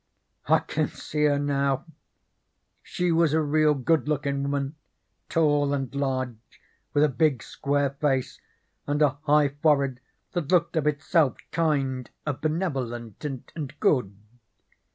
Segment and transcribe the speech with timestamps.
[0.47, 1.85] I can see her now.
[2.81, 4.73] She was a real good lookin' woman,
[5.29, 6.37] tall and large,
[6.95, 8.41] with a big, square face
[8.87, 9.99] and a high forehead
[10.31, 14.17] that looked of itself kind of benevolent and good.